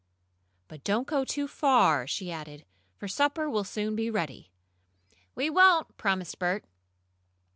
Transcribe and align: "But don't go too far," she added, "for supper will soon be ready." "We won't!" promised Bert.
"But 0.67 0.83
don't 0.83 1.05
go 1.05 1.23
too 1.23 1.47
far," 1.47 2.07
she 2.07 2.31
added, 2.31 2.65
"for 2.97 3.07
supper 3.07 3.47
will 3.47 3.63
soon 3.63 3.95
be 3.95 4.09
ready." 4.09 4.49
"We 5.35 5.47
won't!" 5.51 5.95
promised 5.95 6.39
Bert. 6.39 6.65